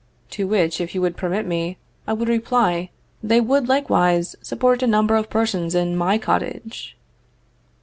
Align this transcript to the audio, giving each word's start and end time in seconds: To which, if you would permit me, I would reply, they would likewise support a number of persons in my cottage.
To 0.31 0.47
which, 0.47 0.81
if 0.81 0.95
you 0.95 1.01
would 1.01 1.15
permit 1.15 1.45
me, 1.45 1.77
I 2.07 2.13
would 2.13 2.27
reply, 2.27 2.89
they 3.21 3.39
would 3.39 3.67
likewise 3.67 4.35
support 4.41 4.81
a 4.81 4.87
number 4.87 5.15
of 5.15 5.29
persons 5.29 5.75
in 5.75 5.95
my 5.95 6.17
cottage. 6.17 6.97